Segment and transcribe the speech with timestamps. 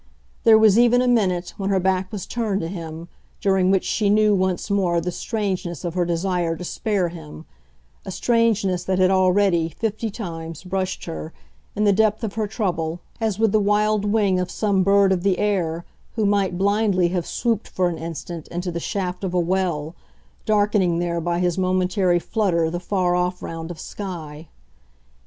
[0.45, 3.07] There was even a minute, when her back was turned to him,
[3.39, 7.45] during which she knew once more the strangeness of her desire to spare him,
[8.03, 11.33] a strangeness that had already, fifty times, brushed her,
[11.75, 15.21] in the depth of her trouble, as with the wild wing of some bird of
[15.21, 19.39] the air who might blindly have swooped for an instant into the shaft of a
[19.39, 19.93] well,
[20.47, 24.47] darkening there by his momentary flutter the far off round of sky.